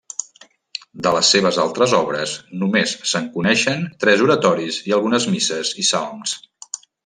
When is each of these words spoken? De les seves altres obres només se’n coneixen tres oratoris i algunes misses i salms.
De 1.07 1.11
les 1.15 1.27
seves 1.33 1.59
altres 1.63 1.93
obres 1.97 2.33
només 2.63 2.95
se’n 3.11 3.29
coneixen 3.37 3.85
tres 4.05 4.27
oratoris 4.29 4.81
i 4.89 4.97
algunes 4.99 5.29
misses 5.37 5.77
i 5.85 5.91
salms. 5.95 6.37